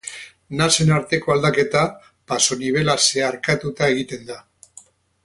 Nasen 0.59 0.93
arteko 0.95 1.33
aldaketa 1.33 1.83
pasonibela 2.33 2.97
zeharkatuta 3.09 3.91
egiten 3.97 4.25
da. 4.31 4.39